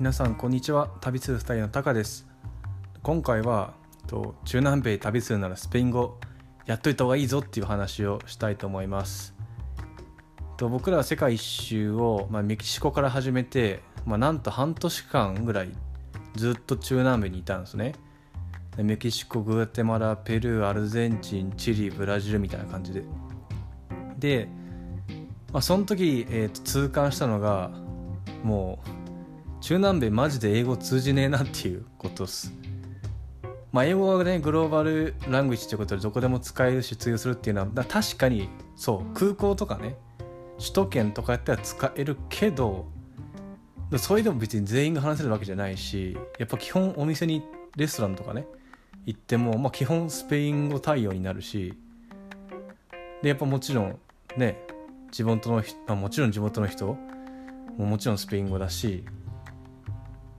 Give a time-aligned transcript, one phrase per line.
[0.00, 0.88] 皆さんこんにちは。
[1.02, 2.26] 旅する2人のタカです。
[3.02, 3.74] 今回は
[4.06, 6.16] と中南米旅するならスペイン語
[6.64, 9.34] やっといた方がいいぞっていう話をしたいと思います。
[10.56, 15.68] と僕らは世界一周を、まあ、メキシコから始めて、まあ、なんと半年間ぐらい
[16.34, 17.94] ずっと中南米にいたんですね。
[18.78, 23.04] メキシコグアテマラペルーアルゼンチンチリブラジルみたいな感じで。
[24.18, 24.48] で、
[25.52, 27.70] まあ、その時、えー、と痛感したのが
[28.42, 28.99] もう
[29.60, 32.52] 中南米マジで英語通じねえなっていうことです。
[33.72, 39.96] まあ英語はねグローバルラングイッジということでどこでも使えるし通用するっていうのは確かにそう空港とかね
[40.58, 42.86] 首都圏とかやったら使えるけど
[43.96, 47.42] それでも別に全員が話せるわけじゃないしやっぱ基本お店に
[47.76, 48.46] レストランとかね
[49.06, 51.74] 行っても、まあ、基本スペイン語対応になるし
[53.22, 53.98] でやっぱもちろん
[54.36, 54.58] ね
[55.10, 56.86] 地元の人もちろん地元の人
[57.76, 59.04] ももちろんスペイン語だし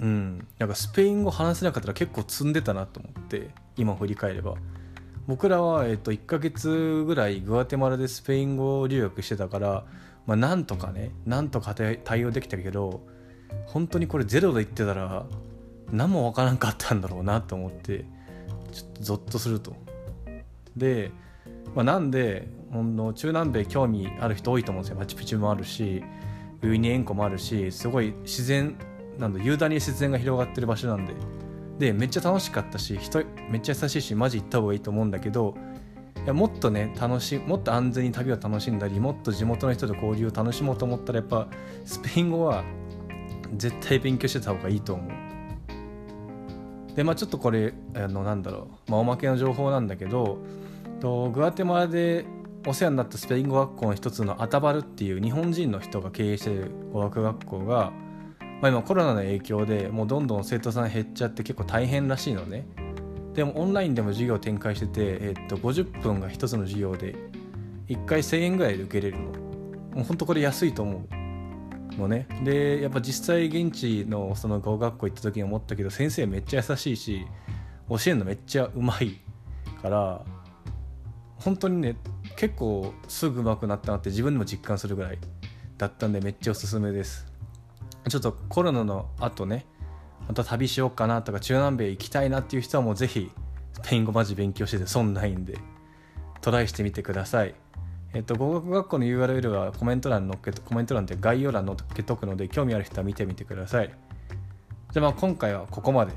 [0.00, 0.46] うん。
[0.58, 4.54] なんかスペイン語話せなかったら結構積んでたなと思って今振り返れば。
[5.26, 9.84] 僕らは、えっと、1ヶ月ぐらいグアテマラでスペイン語留学してたから、
[10.26, 13.06] まあ、なんとかねなんとか対応できたけど
[13.66, 15.24] 本当にこれゼロで言ってたら
[15.90, 18.04] 何も分からんかったんだろうなと思って
[18.72, 19.74] ちょっとゾッとすると。
[20.76, 21.12] で、
[21.74, 24.98] まあ、なんでほんの中南米興味ある人多いと思うんですよ。
[24.98, 26.02] マチュピチュもあるし
[26.62, 28.76] ウイニエンコもあるしすごい自然
[29.18, 31.14] なんだ雄大に自然が広がってる場所なんで。
[31.78, 35.56] でめっちゃ楽しかったし人めっちゃ優しいしマジ行った方がいいと思うんだけど
[36.24, 41.48] いやもっとね楽しもっと安全に旅を楽しんだりもっと地元の人と交流を楽しもうと思ったらやっぱ
[41.84, 42.62] スペイン語は
[43.56, 45.12] 絶対勉強してた方がいいと思う。
[46.94, 50.38] でまあちょっとこれあのなんだろう、まあ、おまけの情報なんだけど
[51.00, 52.24] とグアテマラで
[52.66, 57.92] お世話になったスペイン語学校の一つのアタバルっていう日本人の人が経営してる語学学校が、
[58.64, 62.66] まあ、今コロナの影響でもうどんどん生徒さん減っちゃって結構大変らしいのね。
[63.34, 67.14] でもオンラインでも授業展開してて、えっと、50分が一つの授業で
[67.88, 69.24] 1回1000円ぐらいで受けれるの。
[69.24, 71.04] もうほんとこれ安いと思
[71.94, 72.26] うのね。
[72.42, 77.26] でやっぱ実際現地のその語学校行った時に思ったけど先生めっちゃ優しいし
[77.90, 79.20] 教えるのめっちゃうまい
[79.82, 80.22] から
[81.36, 81.96] 本当にね
[82.38, 85.18] 結構すぐ上手くなったなって自分でも実感するぐらい
[85.76, 87.33] だったんでめっちゃおすすめです。
[88.08, 89.66] ちょっとコロナの後ね
[90.28, 93.30] また旅しようかなとか中南米行きたいなっていう人はもうぜひ
[93.72, 95.58] スペイン語マジ勉強してて損ないんで
[96.40, 97.54] トライしてみてください。
[98.14, 103.88] えっと、語学学校の URL はコメント欄のっけコメント欄で概要欄のっけとくので興味ある人は見てみてください。
[104.92, 106.12] じゃあまあ今回はここまで、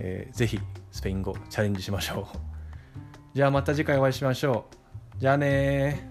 [0.00, 0.58] えー、ぜひ
[0.90, 2.38] スペイン語チャレンジしましょう。
[3.34, 4.66] じゃあまた次回お会いしましょ
[5.16, 5.20] う。
[5.20, 6.10] じゃあね